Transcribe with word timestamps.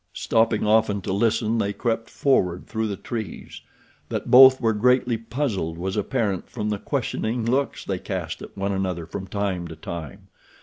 Stopping 0.15 0.65
often 0.65 1.01
to 1.01 1.13
listen 1.13 1.59
they 1.59 1.73
crept 1.73 2.09
forward 2.09 2.65
through 2.65 2.87
the 2.87 2.97
trees. 2.97 3.61
That 4.09 4.31
both 4.31 4.59
were 4.59 4.73
greatly 4.73 5.15
puzzled 5.15 5.77
was 5.77 5.95
apparent 5.95 6.49
from 6.49 6.71
the 6.71 6.79
questioning 6.79 7.45
looks 7.45 7.85
they 7.85 7.99
cast 7.99 8.41
at 8.41 8.57
one 8.57 8.71
another 8.71 9.05
from 9.05 9.27
time 9.27 9.67
to 9.67 9.75
time. 9.75 10.29